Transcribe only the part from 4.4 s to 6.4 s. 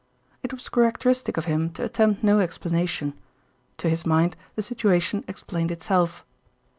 the situation explained itself.